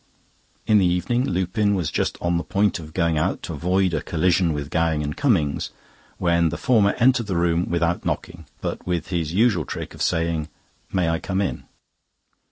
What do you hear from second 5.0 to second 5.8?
and Cummings,